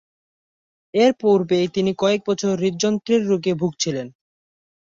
এর 0.93 1.11
পূর্বে 1.21 1.59
তিনি 1.75 1.91
কয়েক 1.97 2.21
বছর 2.27 2.51
হৃদযন্ত্রের 2.55 3.21
রোগে 3.29 3.53
ভুগছিলেন। 3.53 4.07